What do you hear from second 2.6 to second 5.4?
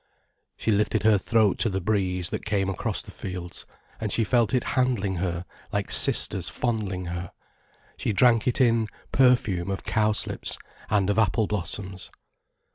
across the fields, and she felt it handling